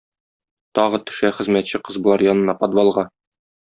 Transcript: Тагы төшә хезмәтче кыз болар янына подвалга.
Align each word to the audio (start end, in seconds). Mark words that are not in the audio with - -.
Тагы 0.79 1.01
төшә 1.11 1.31
хезмәтче 1.41 1.83
кыз 1.89 2.03
болар 2.09 2.27
янына 2.33 2.61
подвалга. 2.65 3.09